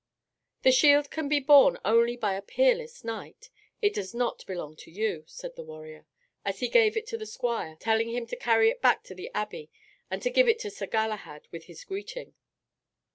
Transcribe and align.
"The 0.63 0.71
shield 0.71 1.11
can 1.11 1.29
be 1.29 1.39
borne 1.39 1.77
only 1.85 2.17
by 2.17 2.33
a 2.33 2.41
peerless 2.41 3.03
knight. 3.03 3.51
It 3.83 3.93
does 3.93 4.15
not 4.15 4.43
belong 4.47 4.75
to 4.77 4.89
you," 4.89 5.23
said 5.27 5.55
the 5.55 5.61
warrior, 5.61 6.07
as 6.43 6.57
he 6.59 6.69
gave 6.69 6.97
it 6.97 7.05
to 7.09 7.19
the 7.19 7.27
squire, 7.27 7.75
telling 7.75 8.09
him 8.09 8.25
to 8.25 8.35
carry 8.35 8.71
it 8.71 8.81
back 8.81 9.03
to 9.03 9.13
the 9.13 9.29
abbey 9.35 9.69
and 10.09 10.19
to 10.23 10.31
give 10.31 10.47
it 10.49 10.57
to 10.61 10.71
Sir 10.71 10.87
Galahad 10.87 11.47
with 11.51 11.65
his 11.65 11.83
greeting. 11.85 12.33